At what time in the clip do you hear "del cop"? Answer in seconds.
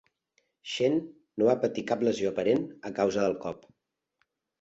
3.27-3.69